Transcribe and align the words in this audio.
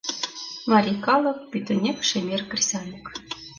Марий 0.71 0.97
калык— 1.05 1.37
пӱтынек 1.51 1.97
шемер 2.09 2.41
кресаньык. 2.49 3.05